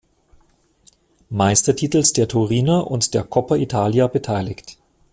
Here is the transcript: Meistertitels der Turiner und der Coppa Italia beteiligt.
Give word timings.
Meistertitels 1.29 2.11
der 2.13 2.27
Turiner 2.27 2.87
und 2.89 3.13
der 3.13 3.23
Coppa 3.23 3.55
Italia 3.57 4.07
beteiligt. 4.07 4.79